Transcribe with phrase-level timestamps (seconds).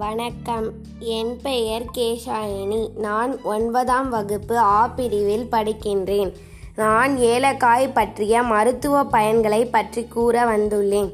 [0.00, 0.66] வணக்கம்.
[0.98, 6.30] என் பெயர் கேஷாயினி நான் ஒன்பதாம் வகுப்பு ஆ பிரிவில் படிக்கின்றேன்.
[6.76, 11.10] நான் ஏலக்காய் பற்றிய மருத்துவ பயன்களை பற்றி கூற வந்துள்ளேன்.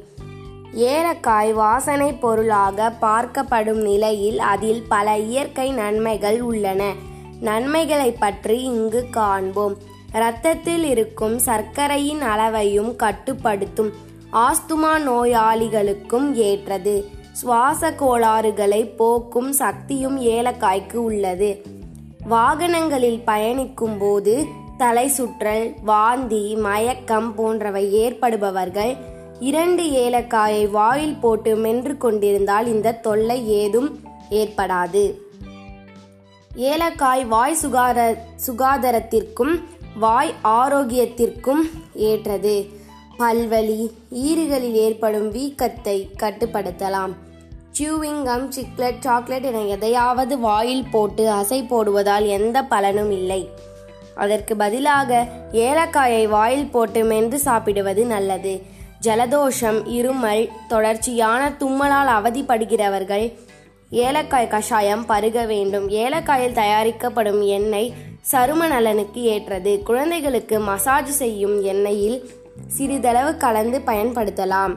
[0.73, 6.93] ஏலக்காய் வாசனை பொருளாக பார்க்கப்படும் நிலையில் அதில் பல இயற்கை நன்மைகள் உள்ளன.
[7.39, 9.77] நன்மைகளை பற்றி இங்கு காண்போம்.
[10.13, 13.93] இரத்தத்தில் இருக்கும் சர்க்கரையின் அளவையும் கட்டுப்படுத்தும்
[14.33, 17.15] ஆஸ்துமா நோயாளிகளுக்கும் ஏற்றது.
[17.39, 21.49] சுவாச கோளாறுகளை போக்கும் சக்தியும் ஏலக்காய்க்கு உள்ளது.
[22.29, 24.45] வாகனங்களில் பயணிக்கும் போது
[24.77, 28.95] தலை சுற்றல் வாந்தி மயக்கம் போன்றவை ஏற்படுபவர்கள்
[29.39, 35.05] இரண்டு ஏலக்காயை வாயில் போட்டு மென்று கொண்டிருந்தால் இந்த தொல்லை ஏதும் ஏற்படாது.
[36.55, 39.55] ஏலக்காய் வாய் சுகார சுகாதாரத்திற்கும்
[39.99, 42.85] வாய் ஆரோக்கியத்திற்கும் ஏற்றது.
[43.19, 47.13] பல்வலி ஈறுகளில் ஏற்படும் வீக்கத்தை கட்டுப்படுத்தலாம்.
[47.77, 53.49] சியூவிங் கம் சிக்லெட் சாக்லேட் என எதையாவது வாயில் போட்டு அசை போடுவதால் எந்த பலனும் இல்லை.
[54.15, 58.61] அதற்கு பதிலாக ஏலக்காயை வாயில் போட்டு மென்று சாப்பிடுவது நல்லது.
[59.01, 63.33] ஜலதோஷம் இருமல் தொடர்ச்சியான தும்மலால் அவதிப்படுகிறவர்கள்
[63.89, 65.89] ஏலக்காய் கஷாயம் பருக வேண்டும்.
[65.89, 67.93] ஏலக்காயில் தயாரிக்கப்படும் எண்ணெய்
[68.31, 69.81] சரும நலனுக்கு ஏற்றது.
[69.83, 72.17] குழந்தைகளுக்கு மசாஜ் செய்யும் எண்ணெயில்
[72.67, 74.75] சிறிதளவு கலந்து பயன்படுத்தலாம்.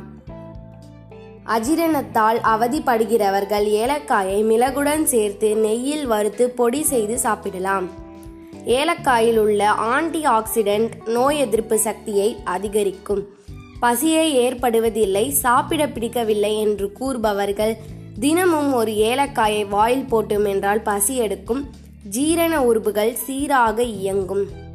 [1.47, 7.89] அஜீரணத்தால் அவதிப்படுகிறவர்கள் ஏலக்காயை மிளகுடன் சேர்த்து நெய்யில் வறுத்து பொடி செய்து சாப்பிடலாம்.
[8.67, 13.27] ஏலக்காயில் உள்ள ஆன்டி ஆக்சிடென்ட் நோய் எதிர்ப்பு சக்தியை அதிகரிக்கும்.
[13.81, 17.77] பசியை ஏற்படுவதில்லை சாப்பிட பிடிக்கவில்லை என்று கூறுபவர்கள்
[18.21, 21.71] தினமும் ஒரு ஏலக்காயை வாயில் போட்டும் என்றால் பசி எடுக்கும்.
[22.09, 24.69] ஜீரண உறுப்புகள் சீராக இயங்கும்.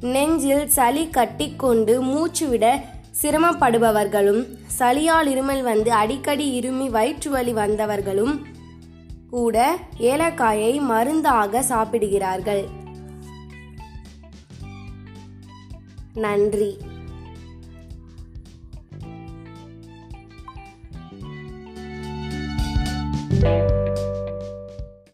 [0.00, 2.80] நெஞ்சில் சளி கட்டிக்கொண்டு மூச்சுவிட
[3.22, 8.38] சிரமப்படுபவர்களும் சளியால் இருமல் வந்து அடிக்கடி இருமி வயிற்று வலி வந்தவர்களும்
[9.30, 12.68] கூட ஏலக்காயை மருந்தாக சாப்பிடுகிறார்கள்.
[16.14, 16.78] நன்றி.